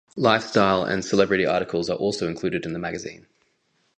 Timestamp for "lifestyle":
0.15-0.83